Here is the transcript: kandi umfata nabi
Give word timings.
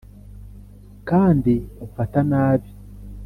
kandi 1.09 1.53
umfata 1.83 2.19
nabi 2.31 2.69